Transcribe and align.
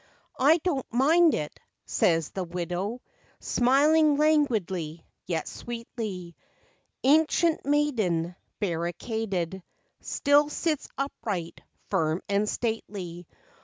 "I 0.39 0.57
do 0.57 0.77
n't 0.79 0.91
mind 0.91 1.35
it," 1.35 1.59
says 1.85 2.31
the 2.31 2.43
widow, 2.43 3.03
Smiling 3.39 4.17
languidly, 4.17 5.05
yet 5.27 5.47
sweetly. 5.47 6.35
Ancient 7.03 7.63
maiden, 7.67 8.35
barricaded, 8.59 9.61
Still 9.99 10.49
sits 10.49 10.87
upright, 10.97 11.61
firm 11.91 12.23
and 12.27 12.49
stately. 12.49 13.27